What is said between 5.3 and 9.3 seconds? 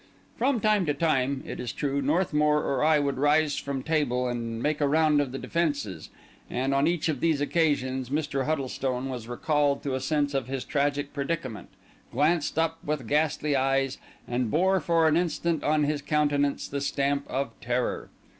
the defences; and, on each of these occasions, Mr. Huddlestone was